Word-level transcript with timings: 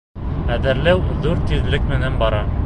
Эҙәрләү 0.55 1.03
ҙур 1.27 1.45
тиҙлек 1.53 1.87
менән 1.93 2.19
бара. 2.25 2.43